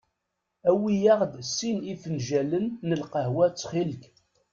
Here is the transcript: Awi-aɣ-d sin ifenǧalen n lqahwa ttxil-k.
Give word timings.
Awi-aɣ-d 0.69 1.33
sin 1.55 1.77
ifenǧalen 1.93 2.65
n 2.87 2.89
lqahwa 3.01 3.45
ttxil-k. 3.49 4.03